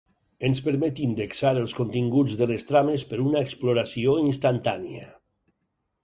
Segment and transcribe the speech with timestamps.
[0.47, 5.05] Ens permet indexar els continguts de les trames per una exploració instantània.